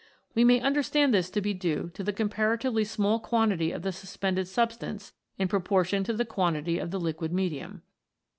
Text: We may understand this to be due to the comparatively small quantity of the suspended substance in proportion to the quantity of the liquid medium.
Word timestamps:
We 0.33 0.43
may 0.43 0.59
understand 0.59 1.13
this 1.13 1.29
to 1.29 1.41
be 1.41 1.53
due 1.53 1.91
to 1.93 2.03
the 2.03 2.11
comparatively 2.11 2.83
small 2.83 3.19
quantity 3.19 3.71
of 3.71 3.83
the 3.83 3.91
suspended 3.91 4.47
substance 4.47 5.13
in 5.37 5.47
proportion 5.47 6.03
to 6.05 6.13
the 6.13 6.25
quantity 6.25 6.79
of 6.79 6.89
the 6.89 6.99
liquid 6.99 7.31
medium. 7.31 7.83